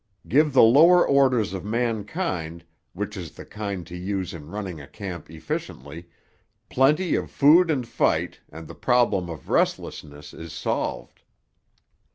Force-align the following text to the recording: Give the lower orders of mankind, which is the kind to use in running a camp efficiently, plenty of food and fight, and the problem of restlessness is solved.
Give 0.27 0.51
the 0.51 0.63
lower 0.63 1.07
orders 1.07 1.53
of 1.53 1.63
mankind, 1.63 2.63
which 2.93 3.15
is 3.15 3.33
the 3.33 3.45
kind 3.45 3.85
to 3.85 3.95
use 3.95 4.33
in 4.33 4.47
running 4.49 4.81
a 4.81 4.87
camp 4.87 5.29
efficiently, 5.29 6.07
plenty 6.69 7.13
of 7.13 7.29
food 7.29 7.69
and 7.69 7.87
fight, 7.87 8.39
and 8.51 8.67
the 8.67 8.73
problem 8.73 9.29
of 9.29 9.47
restlessness 9.49 10.33
is 10.33 10.53
solved. 10.53 11.21